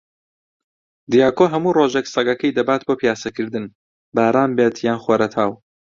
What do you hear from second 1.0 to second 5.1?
دیاکۆ هەموو ڕۆژێک سەگەکەی دەبات بۆ پیاسەکردن، باران بێت یان